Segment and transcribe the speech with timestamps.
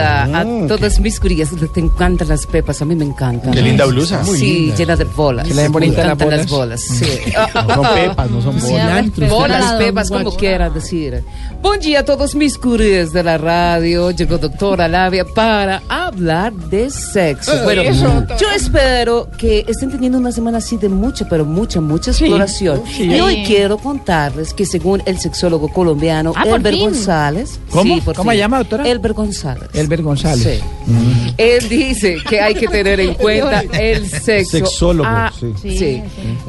[0.00, 1.50] A Mm, todas mis curillas.
[1.72, 3.52] Te encantan las pepas, a mí me encantan.
[3.52, 4.24] Qué linda blusa.
[4.24, 5.46] Sí, llena de bolas.
[5.46, 6.84] Que le den me bonita las encantan las bolas.
[7.70, 9.30] No son pepas, no son bolas.
[9.30, 11.22] Bolas, pepas, como quieran decir.
[11.62, 14.10] Buen día a todos mis curías de la radio.
[14.10, 17.52] Llegó doctora Labia para hablar de sexo.
[17.64, 22.82] Bueno, yo espero que estén teniendo una semana así de mucha, pero mucha, mucha exploración.
[22.98, 26.76] Y hoy quiero contarles que según el sexólogo colombiano Ah, Elber.
[26.76, 27.58] González.
[27.70, 27.94] ¿Cómo?
[27.94, 28.88] Sí, por ¿Cómo se llama, doctora?
[28.88, 29.68] Elber González.
[29.74, 30.62] Elber González.
[30.86, 31.34] Sí.
[31.38, 34.58] Él dice que hay que tener en cuenta el sexo.
[34.58, 35.52] Sexólogo, a- sí.
[35.78, 36.02] sí,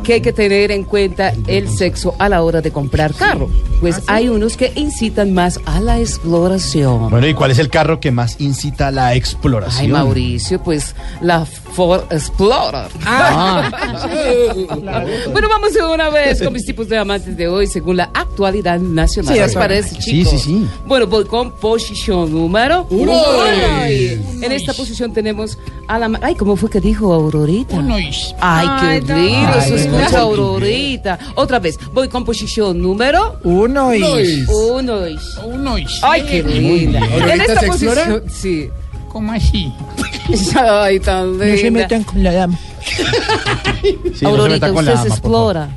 [0.03, 3.49] Que hay que tener en cuenta el sexo a la hora de comprar carro.
[3.79, 7.09] Pues hay unos que incitan más a la exploración.
[7.09, 9.85] Bueno, ¿y cuál es el carro que más incita a la exploración?
[9.85, 12.87] Ay, Mauricio, pues la Ford Explorer.
[15.31, 18.79] bueno, vamos de una vez con mis tipos de amantes de hoy según la actualidad
[18.91, 19.33] nacional.
[19.33, 19.67] Sí, ¿Les doctora.
[19.67, 20.31] parece, Sí, chicos?
[20.31, 20.67] sí, sí.
[20.85, 23.13] Bueno, voy con posición número uno.
[23.45, 26.11] En esta posición tenemos a la...
[26.21, 27.77] Ay, ¿cómo fue que dijo Aurorita?
[28.39, 31.19] Ay, qué lindo, Ay, se escucha Aurorita.
[31.35, 34.01] Otra vez, voy con posición número Uno y...
[34.47, 35.75] uno.
[36.01, 36.99] Ay, qué linda.
[36.99, 38.69] En ¿Aurorita esta posición, sí.
[39.09, 39.71] ¿Cómo así?
[40.55, 41.81] Ay, tan No se linda.
[41.81, 42.57] metan con la dama.
[43.81, 45.69] Sí, Aurorita, usted se explora.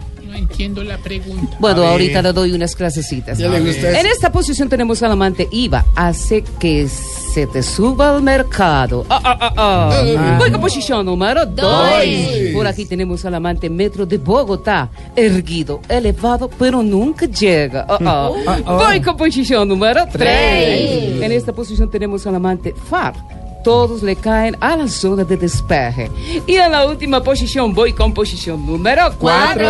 [0.55, 1.57] No entiendo la pregunta.
[1.59, 1.91] Bueno, A ver.
[1.91, 3.39] ahorita le doy unas clasecitas.
[3.39, 3.99] ¿Ya le gusta eso?
[3.99, 5.85] En esta posición tenemos al amante IVA.
[5.97, 9.05] Hace que se te suba al mercado.
[9.11, 10.37] Ah, ah, ah, ah.
[10.39, 11.89] Voy con posición número dos.
[12.55, 14.89] Por aquí tenemos al amante Metro de Bogotá.
[15.17, 17.85] Erguido, elevado, pero nunca llega.
[17.89, 17.99] Ah,
[18.47, 18.63] ah.
[18.65, 21.21] Voy con posición número tres.
[21.21, 23.15] En esta posición tenemos al amante FAR.
[23.65, 26.11] Todos le caen a la zona de despeje.
[26.47, 29.65] Y en la última posición voy con posición número cuatro.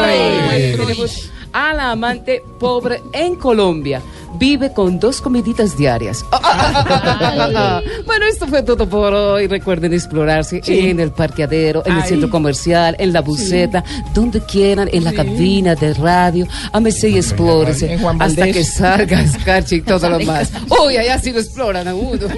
[0.95, 4.03] Tenemos a la amante pobre en Colombia.
[4.37, 6.25] Vive con dos comiditas diarias.
[8.07, 9.47] bueno, esto fue todo por hoy.
[9.47, 15.05] Recuerden explorarse en el parqueadero, en el centro comercial, en la buceta, donde quieran, en
[15.05, 16.49] la cabina de radio.
[16.73, 20.51] Ámese y explórese hasta que salga escarcha y todo lo más.
[20.85, 22.27] Uy, allá sí lo exploran a uno.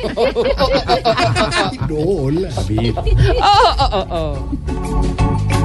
[1.88, 2.48] No, hola.
[3.40, 5.55] Oh, oh, oh, oh.